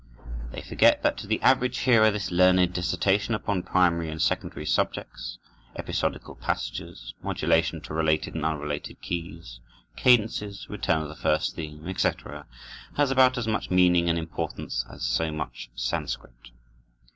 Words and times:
They 0.51 0.63
forget 0.63 1.03
that 1.03 1.15
to 1.19 1.27
the 1.27 1.39
average 1.43 1.77
hearer 1.81 2.09
this 2.09 2.31
learned 2.31 2.73
dissertation 2.73 3.35
upon 3.35 3.61
primary 3.61 4.09
and 4.09 4.19
secondary 4.19 4.65
subjects, 4.65 5.37
episodical 5.75 6.33
passages, 6.33 7.13
modulation 7.21 7.81
to 7.81 7.93
related 7.93 8.33
and 8.33 8.43
unrelated 8.43 8.99
keys, 9.01 9.59
cadences, 9.95 10.65
return 10.67 11.03
of 11.03 11.07
the 11.09 11.15
first 11.15 11.55
theme, 11.55 11.87
etc., 11.87 12.47
has 12.97 13.11
about 13.11 13.37
as 13.37 13.47
much 13.47 13.69
meaning 13.69 14.09
and 14.09 14.17
importance 14.17 14.83
as 14.91 15.03
so 15.03 15.31
much 15.31 15.69
Sanskrit. 15.75 16.49